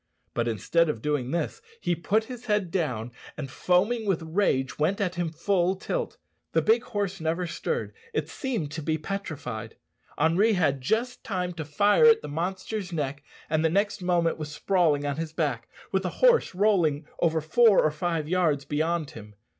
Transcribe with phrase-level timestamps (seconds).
[0.33, 4.99] But instead of doing this he put his head down, and, foaming with rage, went
[4.99, 6.17] at him full tilt.
[6.53, 9.75] The big horse never stirred; it seemed to be petrified,
[10.17, 14.51] Henri had just time to fire at the monster's neck, and the next moment was
[14.51, 19.35] sprawling on his back, with the horse rolling over four or five yards beyond him.